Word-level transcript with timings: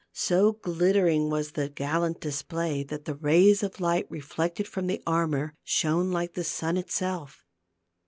So 0.13 0.53
glittering 0.53 1.29
was 1.29 1.51
the 1.51 1.69
gallant 1.69 2.19
display 2.19 2.81
that 2.85 3.05
the 3.05 3.13
rays 3.13 3.61
of 3.61 3.79
light 3.79 4.07
reflected 4.09 4.67
from 4.67 4.87
the 4.87 5.03
armor, 5.05 5.53
shone 5.63 6.11
like 6.11 6.33
the 6.33 6.43
sun 6.43 6.75
itself. 6.75 7.45